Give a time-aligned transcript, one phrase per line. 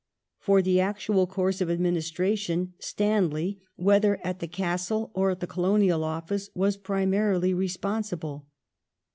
[0.39, 5.45] For the actual course of administra tion Stanley, whether at the Castle or at the
[5.45, 8.47] Colonial Office, was primarily responsible.